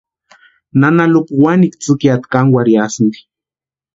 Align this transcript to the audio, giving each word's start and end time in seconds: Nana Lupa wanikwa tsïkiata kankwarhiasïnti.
Nana 0.79 1.03
Lupa 1.13 1.33
wanikwa 1.43 1.77
tsïkiata 1.81 2.25
kankwarhiasïnti. 2.31 3.19